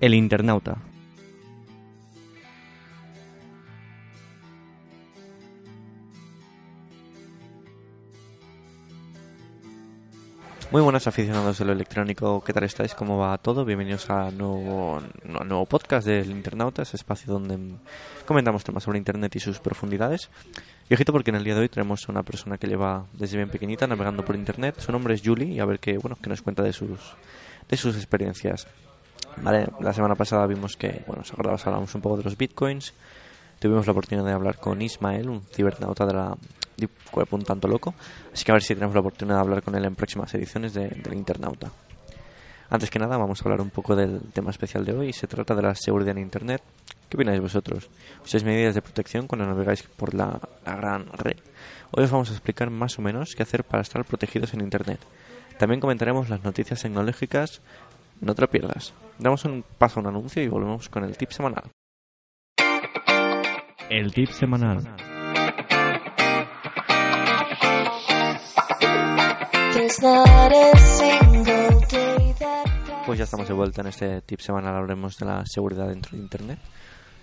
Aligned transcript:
El 0.00 0.14
internauta. 0.14 0.76
Muy 10.70 10.82
buenas 10.82 11.08
aficionados 11.08 11.58
de 11.58 11.64
lo 11.64 11.72
electrónico, 11.72 12.44
¿qué 12.44 12.52
tal 12.52 12.62
estáis? 12.62 12.94
¿Cómo 12.94 13.18
va 13.18 13.38
todo? 13.38 13.64
Bienvenidos 13.64 14.08
a 14.10 14.30
nuevo, 14.30 14.98
a 14.98 15.44
nuevo 15.44 15.66
podcast 15.66 16.06
del 16.06 16.30
Internauta, 16.30 16.82
ese 16.82 16.96
espacio 16.96 17.32
donde 17.32 17.58
comentamos 18.24 18.62
temas 18.62 18.84
sobre 18.84 18.98
Internet 18.98 19.34
y 19.34 19.40
sus 19.40 19.58
profundidades. 19.58 20.30
Y 20.88 20.94
ojito 20.94 21.10
porque 21.10 21.30
en 21.30 21.36
el 21.36 21.44
día 21.44 21.54
de 21.54 21.62
hoy 21.62 21.68
tenemos 21.70 22.08
a 22.08 22.12
una 22.12 22.22
persona 22.22 22.56
que 22.58 22.68
lleva 22.68 23.06
desde 23.14 23.38
bien 23.38 23.48
pequeñita 23.48 23.88
navegando 23.88 24.24
por 24.24 24.36
Internet. 24.36 24.78
Su 24.78 24.92
nombre 24.92 25.14
es 25.14 25.22
Julie 25.24 25.54
y 25.54 25.58
a 25.58 25.64
ver 25.64 25.80
qué, 25.80 25.98
bueno, 25.98 26.16
qué 26.22 26.28
nos 26.28 26.42
cuenta 26.42 26.62
de 26.62 26.72
sus, 26.72 27.16
de 27.68 27.76
sus 27.76 27.96
experiencias. 27.96 28.68
Vale, 29.42 29.68
la 29.80 29.92
semana 29.92 30.14
pasada 30.14 30.46
vimos 30.46 30.76
que, 30.76 31.02
bueno, 31.06 31.22
os 31.22 31.32
acordabas, 31.32 31.66
hablamos 31.66 31.94
un 31.94 32.00
poco 32.00 32.16
de 32.16 32.24
los 32.24 32.36
bitcoins. 32.36 32.92
Tuvimos 33.58 33.86
la 33.86 33.92
oportunidad 33.92 34.26
de 34.26 34.32
hablar 34.32 34.58
con 34.58 34.80
Ismael, 34.80 35.28
un 35.28 35.42
cibernauta 35.42 36.06
de 36.06 36.12
la 36.12 36.36
Deep 36.76 36.90
Web 37.12 37.28
un 37.32 37.44
tanto 37.44 37.68
loco. 37.68 37.94
Así 38.32 38.44
que 38.44 38.52
a 38.52 38.54
ver 38.54 38.62
si 38.62 38.74
tenemos 38.74 38.94
la 38.94 39.00
oportunidad 39.00 39.36
de 39.36 39.40
hablar 39.42 39.62
con 39.62 39.74
él 39.74 39.84
en 39.84 39.94
próximas 39.94 40.32
ediciones 40.34 40.74
de, 40.74 40.88
del 40.88 41.14
Internauta. 41.14 41.70
Antes 42.70 42.90
que 42.90 42.98
nada, 42.98 43.16
vamos 43.16 43.40
a 43.40 43.44
hablar 43.44 43.60
un 43.60 43.70
poco 43.70 43.96
del 43.96 44.20
tema 44.32 44.50
especial 44.50 44.84
de 44.84 44.92
hoy. 44.92 45.12
Se 45.12 45.26
trata 45.26 45.54
de 45.54 45.62
la 45.62 45.74
seguridad 45.74 46.16
en 46.16 46.22
Internet. 46.22 46.62
¿Qué 47.08 47.16
opináis 47.16 47.40
vosotros? 47.40 47.88
¿Usáis 48.22 48.44
medidas 48.44 48.74
de 48.74 48.82
protección 48.82 49.26
cuando 49.26 49.46
navegáis 49.46 49.82
por 49.82 50.14
la, 50.14 50.38
la 50.66 50.76
gran 50.76 51.06
red? 51.14 51.38
Hoy 51.90 52.04
os 52.04 52.10
vamos 52.10 52.28
a 52.28 52.32
explicar 52.32 52.68
más 52.68 52.98
o 52.98 53.02
menos 53.02 53.34
qué 53.34 53.42
hacer 53.42 53.64
para 53.64 53.80
estar 53.80 54.04
protegidos 54.04 54.52
en 54.52 54.60
Internet. 54.60 55.00
También 55.58 55.80
comentaremos 55.80 56.28
las 56.28 56.44
noticias 56.44 56.82
tecnológicas. 56.82 57.62
No 58.20 58.34
te 58.34 58.42
lo 58.42 58.48
pierdas. 58.48 58.94
Damos 59.18 59.44
un 59.44 59.64
paso 59.78 60.00
a 60.00 60.02
un 60.02 60.08
anuncio 60.08 60.42
y 60.42 60.48
volvemos 60.48 60.88
con 60.88 61.04
el 61.04 61.16
tip 61.16 61.30
semanal. 61.30 61.70
El 63.88 64.12
tip 64.12 64.30
semanal. 64.30 64.86
Pues 73.06 73.18
ya 73.18 73.24
estamos 73.24 73.48
de 73.48 73.54
vuelta 73.54 73.80
en 73.80 73.86
este 73.86 74.20
tip 74.22 74.40
semanal. 74.40 74.74
Hablaremos 74.74 75.16
de 75.16 75.26
la 75.26 75.46
seguridad 75.46 75.88
dentro 75.88 76.12
de 76.12 76.22
Internet. 76.22 76.58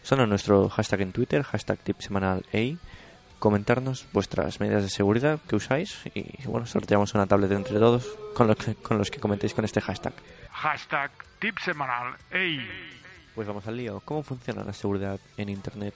Son 0.02 0.20
en 0.22 0.30
nuestro 0.30 0.70
hashtag 0.70 1.02
en 1.02 1.12
Twitter, 1.12 1.44
hashtag 1.44 1.80
tip 1.80 2.00
semanal 2.00 2.46
A. 2.54 2.78
Comentarnos 3.40 4.08
vuestras 4.14 4.60
medidas 4.60 4.84
de 4.84 4.90
seguridad 4.90 5.40
que 5.48 5.56
usáis 5.56 5.98
y 6.16 6.48
bueno, 6.48 6.66
sorteamos 6.66 7.14
una 7.14 7.28
tablet 7.28 7.52
entre 7.52 7.78
todos 7.78 8.18
con 8.34 8.48
los 8.48 8.56
que, 8.56 8.76
con 8.76 8.98
los 8.98 9.12
que 9.12 9.20
comentéis 9.20 9.54
con 9.54 9.66
este 9.66 9.82
hashtag. 9.82 10.14
Hashtag 10.56 11.12
tip. 11.40 11.58
Pues 13.36 13.48
vamos 13.48 13.68
al 13.68 13.76
lío. 13.76 14.02
¿Cómo 14.06 14.24
funciona 14.24 14.64
la 14.64 14.72
seguridad 14.72 15.20
en 15.36 15.50
Internet? 15.50 15.94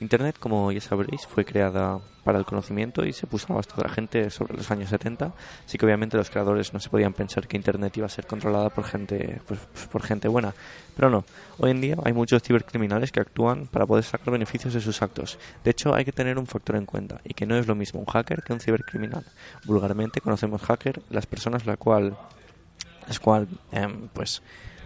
Internet, 0.00 0.36
como 0.40 0.72
ya 0.72 0.80
sabréis, 0.80 1.24
fue 1.28 1.44
creada 1.44 2.00
para 2.24 2.38
el 2.38 2.44
conocimiento 2.44 3.04
y 3.04 3.12
se 3.12 3.28
puso 3.28 3.52
a 3.52 3.56
basto 3.56 3.76
de 3.76 3.84
la 3.84 3.88
gente 3.88 4.30
sobre 4.30 4.56
los 4.56 4.68
años 4.72 4.90
70. 4.90 5.32
Así 5.64 5.78
que 5.78 5.86
obviamente 5.86 6.16
los 6.16 6.28
creadores 6.28 6.74
no 6.74 6.80
se 6.80 6.90
podían 6.90 7.12
pensar 7.12 7.46
que 7.46 7.56
Internet 7.56 7.96
iba 7.96 8.06
a 8.06 8.10
ser 8.10 8.26
controlada 8.26 8.68
por 8.70 8.84
gente, 8.84 9.40
pues, 9.46 9.60
por 9.90 10.02
gente 10.02 10.26
buena. 10.26 10.52
Pero 10.96 11.08
no, 11.08 11.24
hoy 11.58 11.70
en 11.70 11.80
día 11.80 11.96
hay 12.04 12.12
muchos 12.12 12.42
cibercriminales 12.42 13.12
que 13.12 13.20
actúan 13.20 13.68
para 13.68 13.86
poder 13.86 14.02
sacar 14.02 14.32
beneficios 14.32 14.74
de 14.74 14.80
sus 14.80 15.02
actos. 15.02 15.38
De 15.62 15.70
hecho, 15.70 15.94
hay 15.94 16.04
que 16.04 16.12
tener 16.12 16.36
un 16.36 16.46
factor 16.46 16.74
en 16.74 16.84
cuenta 16.84 17.20
y 17.22 17.34
que 17.34 17.46
no 17.46 17.56
es 17.56 17.68
lo 17.68 17.76
mismo 17.76 18.00
un 18.00 18.06
hacker 18.06 18.42
que 18.42 18.52
un 18.52 18.60
cibercriminal. 18.60 19.24
Vulgarmente 19.64 20.20
conocemos 20.20 20.62
hacker 20.62 21.00
las 21.10 21.26
personas 21.26 21.64
la 21.64 21.76
cual, 21.76 22.16
las 23.06 23.20
cual, 23.20 23.48
em, 23.72 24.08
pues, 24.12 24.42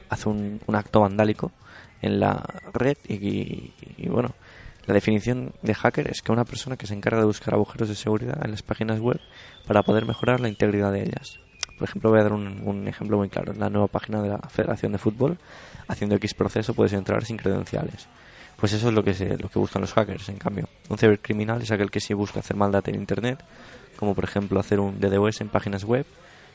hace 0.08 0.28
un, 0.28 0.60
acto 0.72 1.00
vandálico 1.00 1.52
en 2.00 2.20
la 2.20 2.42
red 2.72 2.96
y, 3.08 3.72
y, 3.96 4.08
bueno 4.08 4.34
la 4.86 4.94
definición 4.94 5.52
de 5.60 5.74
hacker 5.74 6.10
es 6.10 6.22
que 6.22 6.32
una 6.32 6.46
persona 6.46 6.78
que 6.78 6.86
se 6.86 6.94
encarga 6.94 7.18
de 7.20 7.26
buscar 7.26 7.52
agujeros 7.52 7.90
de 7.90 7.94
seguridad 7.94 8.40
en 8.42 8.52
las 8.52 8.62
páginas 8.62 9.00
web 9.00 9.20
para 9.66 9.82
poder 9.82 10.06
mejorar 10.06 10.40
la 10.40 10.48
integridad 10.48 10.90
de 10.92 11.02
ellas. 11.02 11.38
Por 11.78 11.86
ejemplo, 11.86 12.08
voy 12.08 12.20
a 12.20 12.22
dar 12.22 12.32
un, 12.32 12.62
un 12.64 12.88
ejemplo 12.88 13.18
muy 13.18 13.28
claro. 13.28 13.52
En 13.52 13.60
la 13.60 13.68
nueva 13.68 13.88
página 13.88 14.22
de 14.22 14.30
la 14.30 14.38
Federación 14.48 14.92
de 14.92 14.98
Fútbol, 14.98 15.36
haciendo 15.88 16.16
X 16.16 16.32
proceso 16.32 16.72
puedes 16.72 16.94
entrar 16.94 17.22
sin 17.26 17.36
credenciales. 17.36 18.08
Pues 18.56 18.72
eso 18.72 18.88
es 18.88 18.94
lo 18.94 19.04
que, 19.04 19.14
se, 19.14 19.36
lo 19.36 19.48
que 19.48 19.58
buscan 19.58 19.82
los 19.82 19.92
hackers, 19.92 20.28
en 20.30 20.38
cambio. 20.38 20.68
Un 20.88 20.98
cibercriminal 20.98 21.62
es 21.62 21.70
aquel 21.70 21.90
que 21.90 22.00
sí 22.00 22.12
busca 22.12 22.40
hacer 22.40 22.56
maldad 22.56 22.88
en 22.88 22.96
Internet, 22.96 23.44
como 23.96 24.14
por 24.14 24.24
ejemplo 24.24 24.58
hacer 24.58 24.80
un 24.80 24.98
DDoS 24.98 25.42
en 25.42 25.48
páginas 25.48 25.84
web, 25.84 26.06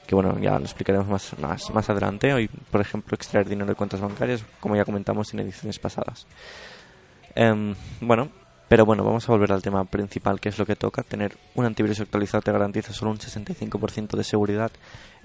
que 0.07 0.15
bueno, 0.15 0.37
ya 0.39 0.59
lo 0.59 0.65
explicaremos 0.65 1.07
más, 1.07 1.37
más, 1.39 1.69
más 1.73 1.89
adelante. 1.89 2.33
Hoy, 2.33 2.47
por 2.47 2.81
ejemplo, 2.81 3.15
extraer 3.15 3.47
dinero 3.47 3.67
de 3.67 3.75
cuentas 3.75 4.01
bancarias, 4.01 4.43
como 4.59 4.75
ya 4.75 4.85
comentamos 4.85 5.33
en 5.33 5.39
ediciones 5.41 5.79
pasadas. 5.79 6.27
Um, 7.35 7.73
bueno, 8.01 8.29
pero 8.67 8.85
bueno, 8.85 9.03
vamos 9.03 9.27
a 9.27 9.31
volver 9.31 9.51
al 9.51 9.61
tema 9.61 9.85
principal, 9.85 10.39
que 10.39 10.49
es 10.49 10.57
lo 10.57 10.65
que 10.65 10.75
toca. 10.75 11.03
Tener 11.03 11.37
un 11.55 11.65
antivirus 11.65 11.99
actualizado 11.99 12.41
te 12.41 12.51
garantiza 12.51 12.91
solo 12.91 13.11
un 13.11 13.19
65% 13.19 14.17
de 14.17 14.23
seguridad 14.23 14.71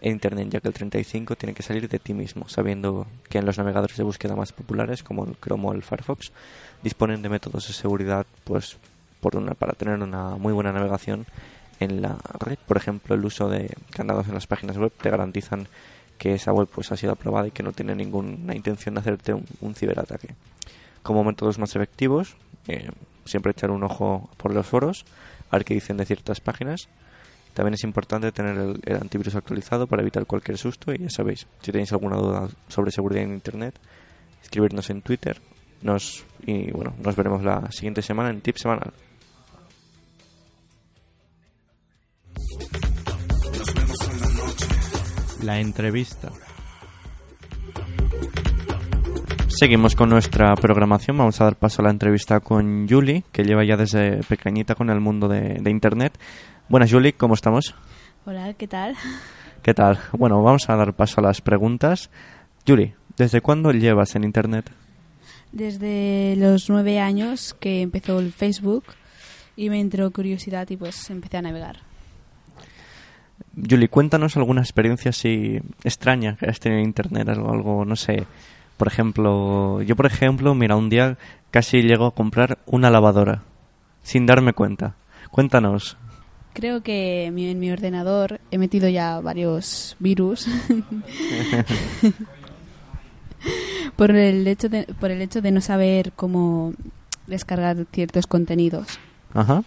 en 0.01 0.13
Internet, 0.13 0.49
ya 0.51 0.61
que 0.61 0.69
el 0.69 0.75
35% 0.75 1.37
tiene 1.37 1.55
que 1.55 1.63
salir 1.63 1.89
de 1.89 1.99
ti 1.99 2.15
mismo, 2.15 2.49
sabiendo 2.49 3.07
que 3.29 3.39
en 3.39 3.47
los 3.47 3.59
navegadores 3.59 3.97
de 3.97 4.05
búsqueda 4.05 4.37
más 4.37 4.53
populares, 4.53 5.03
como 5.03 5.25
el 5.25 5.37
Chrome 5.41 5.69
o 5.69 5.73
el 5.73 5.83
Firefox, 5.83 6.31
disponen 6.83 7.23
de 7.23 7.29
métodos 7.29 7.67
de 7.69 7.73
seguridad 7.75 8.27
pues 8.45 8.77
por 9.21 9.37
una, 9.37 9.55
para 9.55 9.73
tener 9.73 9.99
una 10.01 10.37
muy 10.37 10.53
buena 10.53 10.73
navegación 10.73 11.27
en 11.81 12.03
la 12.03 12.19
red. 12.39 12.59
Por 12.67 12.77
ejemplo, 12.77 13.15
el 13.15 13.25
uso 13.25 13.49
de 13.49 13.75
candados 13.91 14.29
en 14.29 14.35
las 14.35 14.47
páginas 14.47 14.77
web 14.77 14.93
te 15.01 15.11
garantizan 15.11 15.69
que 16.19 16.35
esa 16.35 16.53
web 16.53 16.69
pues 16.73 16.91
ha 16.91 16.97
sido 16.97 17.13
aprobada 17.13 17.49
y 17.49 17.51
que 17.51 17.63
no 17.63 17.73
tiene 17.73 17.95
ninguna 17.95 18.55
intención 18.55 18.95
de 18.95 19.01
hacerte 19.01 19.35
un, 19.35 19.75
ciberataque 19.75 20.35
como 21.03 21.25
métodos 21.25 21.59
más 21.59 21.75
efectivos, 21.77 22.37
eh, 22.67 22.91
siempre 23.25 23.53
echar 23.53 23.71
un 23.71 23.83
ojo 23.85 24.29
por 24.37 24.53
los 24.53 24.67
foros, 24.67 25.07
a 25.51 25.57
ver 25.57 25.65
qué 25.65 25.75
dicen 25.75 25.97
de 25.97 26.05
ciertas 26.05 26.41
páginas. 26.41 26.89
También 27.55 27.75
es 27.75 27.85
importante 27.85 28.31
tener 28.31 28.59
el, 28.59 28.81
el, 28.85 28.97
antivirus 28.97 29.35
actualizado 29.35 29.87
para 29.87 30.03
evitar 30.03 30.27
cualquier 30.27 30.59
susto 30.59 30.93
y 30.93 30.99
ya 30.99 31.11
sabéis, 31.11 31.47
si 31.63 31.73
tenéis 31.73 31.93
alguna 31.93 32.17
duda 32.17 32.49
sobre 32.69 32.91
seguridad 32.91 33.23
en 33.23 33.33
Internet, 33.33 33.79
escribirnos 34.43 34.91
en 34.91 35.03
Twitter 35.03 35.41
nos, 35.83 36.25
y 36.45 36.71
bueno, 36.71 36.95
nos 37.03 37.17
veremos 37.17 37.43
la 37.43 37.71
siguiente 37.71 38.03
semana 38.03 38.31
en 38.31 38.41
Tip 38.41 38.57
Semanal. 38.57 38.93
La 45.43 45.61
entrevista. 45.61 46.31
Seguimos 49.49 49.95
con 49.95 50.11
nuestra 50.11 50.55
programación. 50.57 51.17
Vamos 51.17 51.41
a 51.41 51.45
dar 51.45 51.57
paso 51.57 51.81
a 51.81 51.85
la 51.85 51.91
entrevista 51.91 52.41
con 52.41 52.89
Julie, 52.89 53.25
que 53.33 53.45
lleva 53.45 53.65
ya 53.65 53.77
desde 53.77 54.23
pequeñita 54.25 54.75
con 54.75 54.91
el 54.91 55.01
mundo 55.01 55.29
de, 55.29 55.59
de 55.61 55.71
Internet. 55.71 56.19
Buenas, 56.69 56.91
Julie, 56.91 57.13
¿cómo 57.13 57.35
estamos? 57.35 57.75
Hola, 58.27 58.53
¿qué 58.55 58.67
tal? 58.67 58.97
¿Qué 59.63 59.75
tal? 59.75 59.99
Bueno, 60.13 60.43
vamos 60.43 60.69
a 60.69 60.77
dar 60.77 60.95
paso 60.95 61.21
a 61.21 61.25
las 61.25 61.41
preguntas. 61.41 62.11
Julie, 62.67 62.95
¿desde 63.17 63.41
cuándo 63.41 63.71
llevas 63.71 64.17
en 64.17 64.25
Internet? 64.25 64.71
Desde 65.53 66.35
los 66.37 66.69
nueve 66.69 67.01
años 67.01 67.55
que 67.59 67.83
empezó 67.83 68.19
el 68.19 68.33
Facebook 68.33 68.85
y 69.57 69.71
me 69.71 69.81
entró 69.81 70.11
curiosidad 70.11 70.69
y 70.71 70.77
pues 70.77 71.11
empecé 71.11 71.39
a 71.39 71.43
navegar. 71.43 71.81
Julie, 73.69 73.89
cuéntanos 73.89 74.37
alguna 74.37 74.61
experiencia 74.61 75.11
así 75.11 75.61
extraña 75.85 76.37
que 76.37 76.47
has 76.47 76.61
tenido 76.61 76.81
en 76.81 76.87
Internet, 76.87 77.29
algo, 77.29 77.53
algo 77.53 77.85
no 77.85 77.97
sé, 77.97 78.27
por 78.77 78.89
ejemplo, 78.89 79.83
yo 79.83 79.97
por 79.97 80.07
ejemplo, 80.07 80.55
mira, 80.55 80.77
un 80.77 80.89
día 80.89 81.19
casi 81.51 81.83
llego 81.83 82.07
a 82.07 82.15
comprar 82.15 82.59
una 82.67 82.91
lavadora 82.91 83.43
sin 84.03 84.27
darme 84.27 84.53
cuenta. 84.53 84.95
Cuéntanos. 85.31 85.97
Creo 86.55 86.83
que 86.83 87.27
en 87.27 87.59
mi 87.59 87.71
ordenador 87.71 88.41
he 88.51 88.59
metido 88.59 88.89
ya 88.89 89.21
varios 89.21 89.97
virus 89.99 90.49
por 93.97 94.11
el 94.13 94.47
hecho 94.47 94.69
de 94.69 94.85
por 94.99 95.11
el 95.11 95.23
hecho 95.23 95.41
de 95.41 95.51
no 95.51 95.61
saber 95.61 96.13
cómo 96.13 96.73
descargar 97.27 97.87
ciertos 97.93 98.27
contenidos. 98.27 98.99
Ajá. 99.35 99.63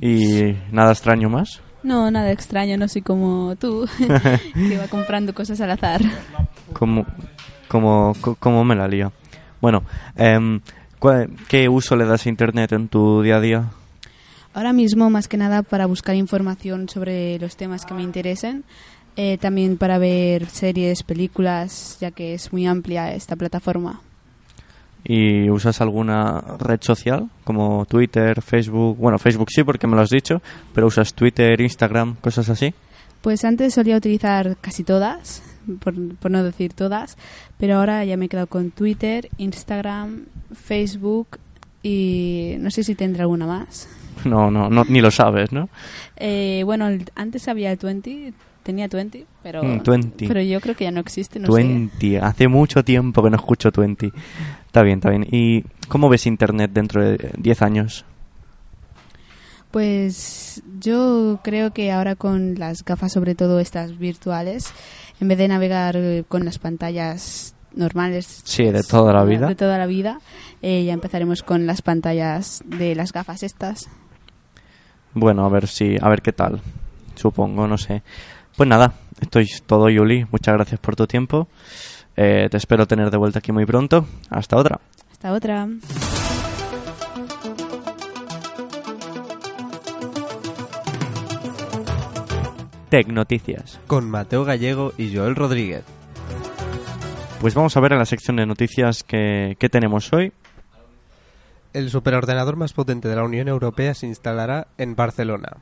¿Y 0.00 0.56
nada 0.72 0.92
extraño 0.92 1.30
más? 1.30 1.62
No, 1.86 2.10
nada 2.10 2.32
extraño, 2.32 2.76
no 2.76 2.88
soy 2.88 3.02
como 3.02 3.54
tú, 3.56 3.86
que 4.68 4.76
va 4.76 4.88
comprando 4.88 5.32
cosas 5.34 5.60
al 5.60 5.70
azar. 5.70 6.00
Como, 6.72 7.06
como, 7.68 8.12
co- 8.20 8.34
como 8.34 8.64
me 8.64 8.74
la 8.74 8.88
lío. 8.88 9.12
Bueno, 9.60 9.84
¿cuál- 10.98 11.30
¿qué 11.48 11.68
uso 11.68 11.94
le 11.96 12.04
das 12.04 12.26
a 12.26 12.28
Internet 12.28 12.72
en 12.72 12.88
tu 12.88 13.22
día 13.22 13.36
a 13.36 13.40
día? 13.40 13.64
Ahora 14.52 14.72
mismo, 14.72 15.10
más 15.10 15.28
que 15.28 15.36
nada, 15.36 15.62
para 15.62 15.86
buscar 15.86 16.16
información 16.16 16.88
sobre 16.88 17.38
los 17.38 17.56
temas 17.56 17.84
que 17.84 17.94
me 17.94 18.02
interesen. 18.02 18.64
eh, 19.18 19.38
también 19.38 19.78
para 19.78 19.96
ver 19.96 20.44
series, 20.46 21.02
películas, 21.02 21.96
ya 22.02 22.10
que 22.10 22.34
es 22.34 22.52
muy 22.52 22.66
amplia 22.66 23.14
esta 23.14 23.34
plataforma. 23.34 24.00
¿Y 25.08 25.48
usas 25.50 25.80
alguna 25.80 26.40
red 26.58 26.80
social 26.82 27.28
como 27.44 27.86
Twitter, 27.86 28.42
Facebook? 28.42 28.96
Bueno, 28.98 29.18
Facebook 29.18 29.50
sí 29.50 29.62
porque 29.62 29.86
me 29.86 29.94
lo 29.94 30.02
has 30.02 30.10
dicho, 30.10 30.42
pero 30.74 30.88
usas 30.88 31.14
Twitter, 31.14 31.60
Instagram, 31.60 32.16
cosas 32.16 32.48
así. 32.48 32.74
Pues 33.20 33.44
antes 33.44 33.74
solía 33.74 33.96
utilizar 33.96 34.56
casi 34.60 34.82
todas, 34.82 35.42
por, 35.80 35.94
por 36.16 36.30
no 36.30 36.42
decir 36.42 36.72
todas, 36.72 37.16
pero 37.58 37.76
ahora 37.76 38.04
ya 38.04 38.16
me 38.16 38.24
he 38.26 38.28
quedado 38.28 38.46
con 38.48 38.70
Twitter, 38.72 39.28
Instagram, 39.38 40.26
Facebook 40.54 41.38
y 41.82 42.56
no 42.58 42.70
sé 42.70 42.82
si 42.82 42.94
tendré 42.96 43.22
alguna 43.22 43.46
más. 43.46 43.88
No, 44.24 44.50
no, 44.50 44.68
no 44.70 44.82
ni 44.88 45.00
lo 45.00 45.10
sabes, 45.10 45.52
¿no? 45.52 45.68
Eh, 46.16 46.62
bueno, 46.64 46.88
el- 46.88 47.04
antes 47.14 47.46
había 47.48 47.70
el 47.70 47.78
20, 47.80 48.32
tenía 48.66 48.88
20, 48.88 49.24
pero, 49.42 49.62
Mm, 49.62 49.82
20. 49.86 50.26
pero 50.28 50.42
yo 50.42 50.60
creo 50.60 50.74
que 50.74 50.84
ya 50.84 50.90
no 50.90 51.00
existe, 51.00 51.38
no 51.38 51.46
sé. 51.46 51.52
Twenty. 51.52 52.16
Hace 52.16 52.48
mucho 52.48 52.84
tiempo 52.84 53.22
que 53.22 53.30
no 53.30 53.36
escucho 53.36 53.70
Twenty. 53.72 54.12
Está 54.66 54.82
bien, 54.82 54.98
está 54.98 55.10
bien. 55.10 55.26
¿Y 55.30 55.62
cómo 55.88 56.08
ves 56.08 56.26
Internet 56.26 56.72
dentro 56.74 57.02
de 57.02 57.30
10 57.38 57.62
años? 57.62 58.04
Pues 59.70 60.62
yo 60.80 61.40
creo 61.42 61.72
que 61.72 61.92
ahora 61.92 62.14
con 62.16 62.54
las 62.58 62.84
gafas, 62.84 63.12
sobre 63.12 63.34
todo 63.34 63.60
estas 63.60 63.98
virtuales, 63.98 64.72
en 65.20 65.28
vez 65.28 65.38
de 65.38 65.48
navegar 65.48 65.96
eh, 65.96 66.24
con 66.26 66.44
las 66.44 66.58
pantallas 66.58 67.54
normales 67.74 68.40
Sí, 68.44 68.64
de 68.64 68.82
toda 68.82 69.12
la 69.12 69.24
vida. 69.24 69.48
de 69.48 69.54
toda 69.54 69.76
la 69.76 69.86
vida, 69.86 70.20
eh, 70.62 70.84
ya 70.84 70.92
empezaremos 70.94 71.42
con 71.42 71.66
las 71.66 71.82
pantallas 71.82 72.62
de 72.64 72.94
las 72.94 73.12
gafas 73.12 73.42
estas. 73.42 73.88
Bueno, 75.12 75.44
a 75.44 75.48
ver 75.50 75.66
si, 75.66 75.96
a 76.00 76.08
ver 76.08 76.22
qué 76.22 76.32
tal. 76.32 76.60
Supongo, 77.14 77.66
no 77.66 77.76
sé. 77.78 78.02
Pues 78.56 78.70
nada, 78.70 78.94
esto 79.20 79.38
es 79.38 79.62
todo, 79.66 79.90
Yuli. 79.90 80.26
Muchas 80.30 80.54
gracias 80.54 80.80
por 80.80 80.96
tu 80.96 81.06
tiempo. 81.06 81.46
Eh, 82.16 82.48
te 82.50 82.56
espero 82.56 82.86
tener 82.86 83.10
de 83.10 83.18
vuelta 83.18 83.40
aquí 83.40 83.52
muy 83.52 83.66
pronto. 83.66 84.06
Hasta 84.30 84.56
otra. 84.56 84.80
Hasta 85.12 85.32
otra. 85.34 85.68
Tech 92.88 93.08
Noticias. 93.08 93.78
Con 93.86 94.08
Mateo 94.08 94.46
Gallego 94.46 94.94
y 94.96 95.14
Joel 95.14 95.36
Rodríguez. 95.36 95.84
Pues 97.42 97.54
vamos 97.54 97.76
a 97.76 97.80
ver 97.80 97.92
en 97.92 97.98
la 97.98 98.06
sección 98.06 98.36
de 98.36 98.46
noticias 98.46 99.02
que, 99.02 99.56
que 99.58 99.68
tenemos 99.68 100.10
hoy. 100.14 100.32
El 101.74 101.90
superordenador 101.90 102.56
más 102.56 102.72
potente 102.72 103.06
de 103.08 103.16
la 103.16 103.24
Unión 103.24 103.48
Europea 103.48 103.92
se 103.92 104.06
instalará 104.06 104.68
en 104.78 104.96
Barcelona. 104.96 105.58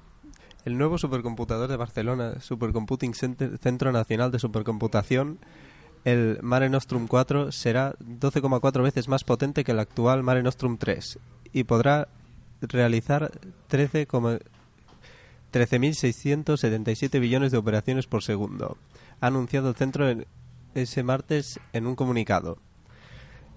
El 0.64 0.78
nuevo 0.78 0.96
supercomputador 0.98 1.68
de 1.68 1.76
Barcelona, 1.76 2.40
Supercomputing 2.40 3.14
Centro 3.14 3.92
Nacional 3.92 4.30
de 4.30 4.38
Supercomputación, 4.38 5.38
el 6.04 6.38
Mare 6.42 6.70
Nostrum 6.70 7.06
4, 7.06 7.52
será 7.52 7.94
12,4 8.00 8.82
veces 8.82 9.08
más 9.08 9.24
potente 9.24 9.62
que 9.64 9.72
el 9.72 9.78
actual 9.80 10.22
Mare 10.22 10.42
Nostrum 10.42 10.76
3 10.78 11.18
y 11.52 11.64
podrá 11.64 12.08
realizar 12.62 13.30
13, 13.68 14.06
13.677 15.52 17.20
billones 17.20 17.52
de 17.52 17.58
operaciones 17.58 18.06
por 18.06 18.22
segundo, 18.22 18.76
ha 19.20 19.26
anunciado 19.26 19.68
el 19.68 19.74
centro 19.76 20.08
en- 20.08 20.26
ese 20.74 21.02
martes 21.02 21.60
en 21.72 21.86
un 21.86 21.94
comunicado. 21.94 22.58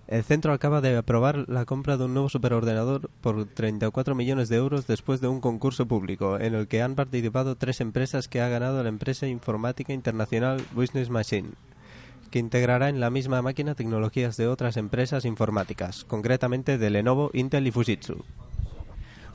El 0.08 0.24
centro 0.24 0.54
acaba 0.54 0.80
de 0.80 0.96
aprobar 0.96 1.50
la 1.50 1.66
compra 1.66 1.98
de 1.98 2.06
un 2.06 2.14
nuevo 2.14 2.30
superordenador 2.30 3.10
por 3.20 3.46
34 3.46 4.16
millones 4.16 4.48
de 4.48 4.56
euros 4.56 4.88
después 4.88 5.20
de 5.20 5.28
un 5.28 5.42
concurso 5.42 5.86
público 5.86 6.40
en 6.40 6.56
el 6.56 6.70
que 6.70 6.82
han 6.82 6.96
participado 6.96 7.58
tres 7.58 7.82
empresas 7.82 8.30
que 8.30 8.40
ha 8.40 8.48
ganado 8.48 8.82
la 8.82 8.90
empresa 8.90 9.28
informática 9.28 9.92
internacional 9.92 10.64
Business 10.74 11.10
Machine, 11.10 11.50
que 12.32 12.40
integrará 12.40 12.88
en 12.88 13.02
la 13.02 13.10
misma 13.10 13.42
máquina 13.42 13.76
tecnologías 13.76 14.38
de 14.38 14.48
otras 14.48 14.78
empresas 14.78 15.26
informáticas, 15.26 16.06
concretamente 16.06 16.78
de 16.78 16.90
Lenovo, 16.90 17.30
Intel 17.34 17.68
y 17.68 17.72
Fujitsu. 17.72 18.24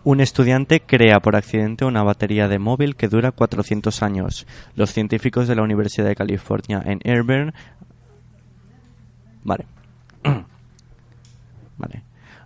Un 0.04 0.20
estudiante 0.20 0.80
crea 0.80 1.20
por 1.20 1.36
accidente 1.36 1.84
una 1.84 2.02
batería 2.02 2.48
de 2.48 2.58
móvil 2.58 2.96
que 2.96 3.08
dura 3.08 3.30
400 3.30 4.02
años. 4.02 4.46
Los 4.74 4.92
científicos 4.92 5.48
de 5.48 5.54
la 5.54 5.62
Universidad 5.62 6.06
de 6.06 6.16
California 6.16 6.82
en 6.84 6.98
Irvine. 7.04 7.52
Vale. 9.44 9.66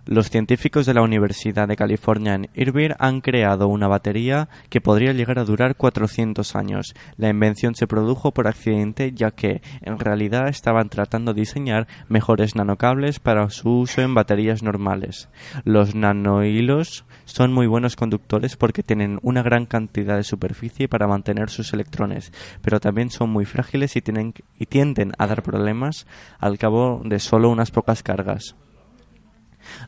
Los 0.07 0.29
científicos 0.29 0.85
de 0.85 0.93
la 0.93 1.01
Universidad 1.01 1.67
de 1.67 1.75
California 1.75 2.33
en 2.33 2.47
Irvine 2.55 2.95
han 2.97 3.19
creado 3.19 3.67
una 3.67 3.89
batería 3.89 4.47
que 4.69 4.79
podría 4.79 5.11
llegar 5.11 5.37
a 5.37 5.43
durar 5.43 5.75
400 5.75 6.55
años. 6.55 6.95
La 7.17 7.27
invención 7.27 7.75
se 7.75 7.87
produjo 7.87 8.31
por 8.31 8.47
accidente 8.47 9.11
ya 9.11 9.31
que 9.31 9.61
en 9.81 9.99
realidad 9.99 10.47
estaban 10.47 10.87
tratando 10.87 11.33
de 11.33 11.41
diseñar 11.41 11.87
mejores 12.07 12.55
nanocables 12.55 13.19
para 13.19 13.49
su 13.49 13.79
uso 13.79 14.01
en 14.01 14.13
baterías 14.13 14.63
normales. 14.63 15.27
Los 15.65 15.93
nanohilos 15.93 17.03
son 17.25 17.51
muy 17.51 17.67
buenos 17.67 17.97
conductores 17.97 18.55
porque 18.55 18.83
tienen 18.83 19.19
una 19.23 19.43
gran 19.43 19.65
cantidad 19.65 20.15
de 20.15 20.23
superficie 20.23 20.87
para 20.87 21.09
mantener 21.09 21.49
sus 21.49 21.73
electrones, 21.73 22.31
pero 22.61 22.79
también 22.79 23.09
son 23.09 23.29
muy 23.29 23.43
frágiles 23.43 23.97
y, 23.97 24.01
tienen, 24.01 24.33
y 24.57 24.67
tienden 24.67 25.11
a 25.17 25.27
dar 25.27 25.43
problemas 25.43 26.07
al 26.39 26.57
cabo 26.57 27.01
de 27.03 27.19
solo 27.19 27.49
unas 27.49 27.71
pocas 27.71 28.03
cargas. 28.03 28.55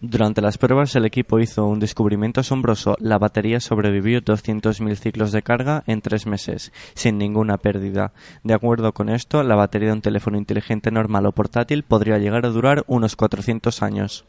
Durante 0.02 0.42
las 0.42 0.58
pruebas 0.58 0.96
el 0.96 1.06
equipo 1.06 1.40
hizo 1.40 1.66
un 1.66 1.80
descubrimiento 1.80 2.42
asombroso. 2.42 2.96
La 3.00 3.18
batería 3.18 3.60
sobrevivió 3.60 4.22
200.000 4.22 4.96
ciclos 4.96 5.31
de 5.31 5.42
carga 5.42 5.84
en 5.88 6.02
tres 6.02 6.26
meses, 6.26 6.72
sin 6.94 7.18
ninguna 7.18 7.58
pérdida. 7.58 8.14
De 8.44 8.54
acuerdo 8.54 8.94
con 8.94 9.10
esto, 9.10 9.44
la 9.44 9.56
batería 9.56 9.90
de 9.90 9.94
un 9.96 10.02
teléfono 10.02 10.38
inteligente 10.38 10.92
normal 10.92 11.26
o 11.26 11.31
portátil 11.31 11.84
podría 11.84 12.18
llegar 12.18 12.46
a 12.46 12.50
durar 12.50 12.84
unos 12.88 13.16
400 13.16 13.81
años. 13.81 14.26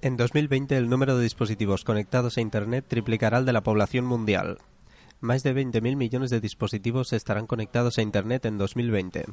En 0.00 0.16
2020 0.16 0.76
el 0.76 0.88
número 0.88 1.16
de 1.16 1.24
dispositivos 1.24 1.82
conectados 1.82 2.38
a 2.38 2.40
Internet 2.40 2.84
triplicará 2.86 3.38
el 3.38 3.46
de 3.46 3.52
la 3.52 3.64
población 3.64 4.04
mundial. 4.04 4.58
Más 5.20 5.42
de 5.42 5.52
20.000 5.52 5.96
millones 5.96 6.30
de 6.30 6.40
dispositivos 6.40 7.12
estarán 7.12 7.48
conectados 7.48 7.98
a 7.98 8.02
Internet 8.02 8.44
en 8.44 8.58
2020, 8.58 9.24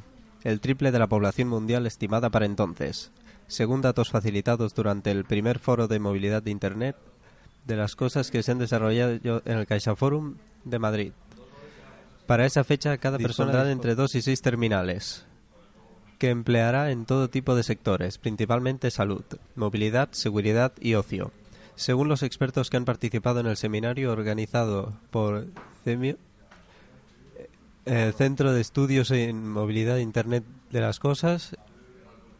el 0.42 0.60
triple 0.60 0.90
de 0.90 0.98
la 0.98 1.06
población 1.06 1.48
mundial 1.48 1.86
estimada 1.86 2.30
para 2.30 2.46
entonces, 2.46 3.12
según 3.48 3.82
datos 3.82 4.10
facilitados 4.10 4.74
durante 4.74 5.10
el 5.10 5.24
primer 5.24 5.58
foro 5.58 5.88
de 5.88 5.98
movilidad 5.98 6.42
de 6.42 6.50
Internet 6.50 6.96
de 7.66 7.76
las 7.76 7.96
cosas 7.96 8.30
que 8.30 8.42
se 8.42 8.52
han 8.52 8.58
desarrollado 8.58 9.42
en 9.44 9.58
el 9.58 9.66
CaixaForum 9.66 10.36
de 10.64 10.78
Madrid. 10.78 11.12
Para 12.26 12.46
esa 12.46 12.64
fecha, 12.64 12.96
cada 12.98 13.18
persona 13.18 13.52
tendrá 13.52 13.70
entre 13.70 13.94
dos 13.94 14.14
y 14.14 14.22
seis 14.22 14.42
terminales, 14.42 15.26
que 16.18 16.30
empleará 16.30 16.90
en 16.90 17.06
todo 17.06 17.28
tipo 17.28 17.54
de 17.54 17.62
sectores, 17.62 18.18
principalmente 18.18 18.90
salud, 18.90 19.24
movilidad, 19.54 20.08
seguridad 20.12 20.72
y 20.80 20.94
ocio. 20.94 21.30
Según 21.76 22.08
los 22.08 22.22
expertos 22.22 22.70
que 22.70 22.78
han 22.78 22.84
participado 22.84 23.40
en 23.40 23.46
el 23.46 23.56
seminario 23.56 24.10
organizado 24.10 24.94
por 25.10 25.46
CEMIO, 25.84 26.16
el 27.84 28.12
Centro 28.14 28.52
de 28.52 28.60
Estudios 28.60 29.12
en 29.12 29.48
Movilidad 29.48 29.98
e 29.98 30.02
Internet 30.02 30.42
de 30.70 30.80
las 30.80 30.98
Cosas 30.98 31.56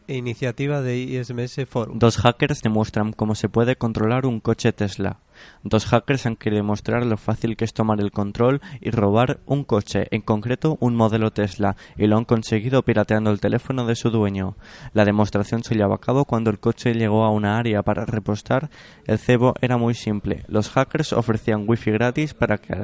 iniciativa 0.09 0.83
de 0.83 0.99
ISMS 0.99 1.67
Forum. 1.69 1.99
Dos 1.99 2.19
hackers 2.19 2.63
demuestran 2.63 3.13
cómo 3.13 3.35
se 3.35 3.49
puede 3.49 3.77
controlar 3.77 4.27
un 4.27 4.41
coche 4.41 4.73
Tesla. 4.73 5.19
Dos 5.63 5.87
hackers 5.87 6.27
han 6.27 6.37
querido 6.37 6.63
demostrar 6.63 7.05
lo 7.05 7.17
fácil 7.17 7.57
que 7.57 7.65
es 7.65 7.75
tomar 7.75 8.01
el 8.01 8.11
control 8.11 8.61
y 8.81 8.91
robar 8.91 9.41
un 9.47 9.65
coche, 9.65 10.07
en 10.11 10.23
concreto 10.23 10.79
un 10.81 10.95
modelo 10.95 11.31
Tesla, 11.31 11.77
y 11.97 12.07
lo 12.07 12.17
han 12.17 12.25
conseguido 12.25 12.83
pirateando 12.83 13.31
el 13.31 13.41
teléfono 13.41 13.87
de 13.87 13.97
su 13.97 14.11
dueño. 14.11 14.57
La 14.93 15.05
demostración 15.05 15.63
se 15.63 15.75
llevó 15.75 15.95
a 15.95 16.01
cabo 16.01 16.25
cuando 16.25 16.51
el 16.51 16.59
coche 16.59 16.95
llegó 16.95 17.25
a 17.25 17.31
una 17.31 17.59
área 17.59 17.83
para 17.83 18.07
repostar. 18.07 18.71
El 19.07 19.19
cebo 19.19 19.55
era 19.61 19.77
muy 19.77 19.95
simple. 19.95 20.45
Los 20.49 20.71
hackers 20.71 21.13
ofrecían 21.13 21.65
wifi 21.67 21.91
gratis 21.91 22.35
para 22.35 22.59
que 22.59 22.75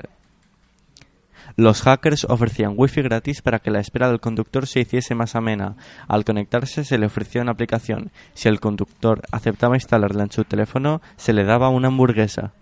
los 1.57 1.83
hackers 1.83 2.25
ofrecían 2.25 2.75
wifi 2.77 3.03
gratis 3.03 3.43
para 3.43 3.59
que 3.59 3.71
la 3.71 3.81
espera 3.81 4.09
del 4.09 4.21
conductor 4.21 4.67
se 4.67 4.81
hiciese 4.81 5.15
más 5.15 5.37
amena. 5.37 5.77
Al 6.09 6.25
conectarse 6.25 6.85
se 6.85 6.99
le 6.99 7.07
ofrecía 7.07 7.43
una 7.43 7.53
aplicación. 7.53 8.11
Si 8.35 8.49
el 8.49 8.61
conductor 8.61 9.23
aceptaba 9.31 9.77
instalarla 9.77 10.25
en 10.25 10.33
su 10.33 10.45
teléfono, 10.45 11.03
se 11.17 11.33
le 11.33 11.45
daba 11.45 11.69
una 11.69 11.89
hamburguesa. 11.89 12.53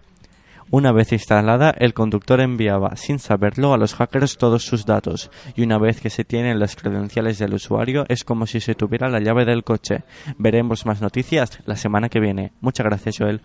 Una 0.73 0.93
vez 0.93 1.13
instalada, 1.13 1.75
el 1.77 1.95
conductor 1.95 2.41
enviaba, 2.41 2.95
sin 2.95 3.19
saberlo, 3.19 3.75
a 3.75 3.77
los 3.77 3.95
hackers 3.95 4.39
todos 4.39 4.63
sus 4.63 4.87
datos, 4.87 5.29
y 5.57 5.63
una 5.63 5.79
vez 5.79 6.01
que 6.01 6.11
se 6.11 6.25
tienen 6.25 6.61
las 6.61 6.77
credenciales 6.77 7.39
del 7.39 7.55
usuario, 7.55 8.05
es 8.09 8.23
como 8.23 8.47
si 8.47 8.61
se 8.61 8.77
tuviera 8.77 9.09
la 9.09 9.19
llave 9.19 9.45
del 9.45 9.65
coche. 9.65 10.05
Veremos 10.39 10.87
más 10.87 11.01
noticias 11.01 11.59
la 11.67 11.75
semana 11.75 12.09
que 12.09 12.21
viene. 12.21 12.53
Muchas 12.61 12.87
gracias, 12.87 13.17
Joel. 13.19 13.41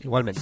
Igualmente. 0.00 0.40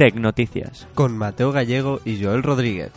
Tecnoticias. 0.00 0.88
Con 0.94 1.18
Mateo 1.18 1.52
Gallego 1.52 2.00
y 2.06 2.24
Joel 2.24 2.42
Rodríguez. 2.42 2.90